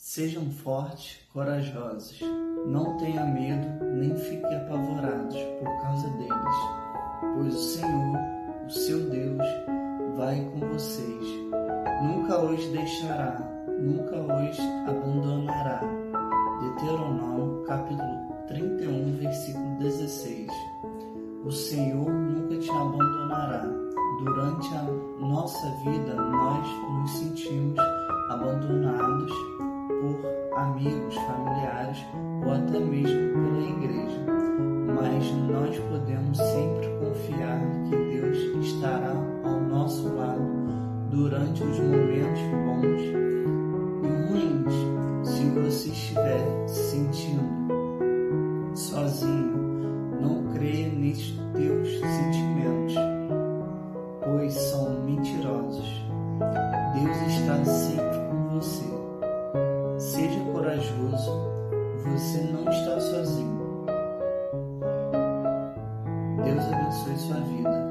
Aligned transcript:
Sejam 0.00 0.48
fortes, 0.48 1.18
corajosos. 1.32 2.20
Não 2.66 2.96
tenham 2.98 3.34
medo, 3.34 3.84
nem 3.96 4.14
fiquem 4.14 4.54
apavorados 4.54 5.36
por 5.58 5.82
causa 5.82 6.08
deles, 6.10 6.54
pois 7.34 7.52
o 7.52 7.58
Senhor, 7.58 8.18
o 8.64 8.70
seu 8.70 9.10
Deus, 9.10 9.42
vai 10.16 10.40
com 10.52 10.60
vocês. 10.68 11.26
Nunca 12.00 12.40
os 12.44 12.64
deixará, 12.66 13.40
nunca 13.80 14.16
os 14.20 14.60
abandonará. 14.88 15.80
Deuteronômio, 16.60 17.64
capítulo 17.64 18.32
31, 18.46 19.16
versículo 19.16 19.78
16. 19.80 20.48
O 21.44 21.50
Senhor 21.50 22.08
nunca 22.08 22.56
te 22.56 22.70
abandonará. 22.70 23.66
Durante 24.20 24.74
a 24.76 24.82
nossa 25.20 25.68
vida, 25.84 26.14
nós 26.14 26.68
nos 27.00 27.10
sentimos 27.18 27.78
abandonados 28.30 29.32
por 30.22 30.58
amigos, 30.58 31.14
familiares 31.14 32.04
ou 32.44 32.52
até 32.52 32.78
mesmo 32.78 33.32
pela 33.32 33.60
igreja. 33.68 34.24
Mas 34.94 35.30
nós 35.50 35.78
podemos 35.78 36.36
sempre 36.38 36.88
confiar 36.98 37.60
que 37.88 37.96
Deus 37.96 38.36
estará 38.66 39.14
ao 39.44 39.60
nosso 39.60 40.14
lado 40.14 40.42
durante 41.10 41.62
os 41.62 41.78
momentos 41.78 42.40
bons 42.66 43.00
e 44.02 44.08
ruins. 44.28 45.28
Se 45.28 45.44
você 45.50 45.88
estiver 45.90 46.68
se 46.68 46.90
sentindo 46.90 47.58
sozinho, 48.74 49.58
não 50.20 50.52
creia 50.52 50.88
nesses 50.88 51.36
teus 51.54 51.88
sentimentos, 52.00 52.94
pois 54.24 54.52
são 54.54 55.04
mentirosos. 55.04 56.07
Corajoso, 60.98 61.32
você 62.04 62.40
não 62.52 62.70
está 62.70 63.00
sozinho. 63.00 63.86
Deus 66.44 66.64
abençoe 66.72 67.16
sua 67.16 67.40
vida. 67.40 67.87